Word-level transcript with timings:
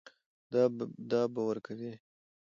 دا 1.09 1.21
به 1.33 1.41
ورکوې. 1.47 1.93